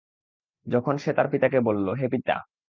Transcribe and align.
যখন 0.67 0.95
সে 0.97 1.11
তার 1.13 1.27
পিতাকে 1.27 1.59
বলল, 1.59 1.87
হে 1.93 2.05
পিতা! 2.07 2.35